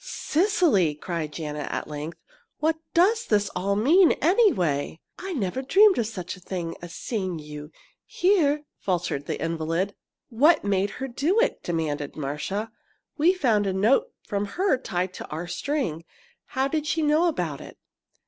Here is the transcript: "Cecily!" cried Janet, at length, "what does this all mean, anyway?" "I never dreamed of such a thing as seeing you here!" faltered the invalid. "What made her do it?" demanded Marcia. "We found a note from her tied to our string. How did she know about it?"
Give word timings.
"Cecily!" 0.03 0.95
cried 0.95 1.31
Janet, 1.31 1.71
at 1.71 1.87
length, 1.87 2.17
"what 2.57 2.75
does 2.95 3.23
this 3.27 3.49
all 3.49 3.75
mean, 3.75 4.13
anyway?" 4.13 4.99
"I 5.19 5.33
never 5.33 5.61
dreamed 5.61 5.99
of 5.99 6.07
such 6.07 6.35
a 6.35 6.39
thing 6.39 6.75
as 6.81 6.95
seeing 6.95 7.37
you 7.37 7.71
here!" 8.07 8.63
faltered 8.79 9.27
the 9.27 9.39
invalid. 9.39 9.93
"What 10.29 10.63
made 10.63 10.89
her 10.97 11.07
do 11.07 11.39
it?" 11.39 11.61
demanded 11.61 12.15
Marcia. 12.15 12.71
"We 13.19 13.35
found 13.35 13.67
a 13.67 13.73
note 13.73 14.11
from 14.23 14.45
her 14.57 14.75
tied 14.75 15.13
to 15.13 15.27
our 15.27 15.45
string. 15.45 16.03
How 16.45 16.67
did 16.67 16.87
she 16.87 17.03
know 17.03 17.27
about 17.27 17.61
it?" 17.61 17.77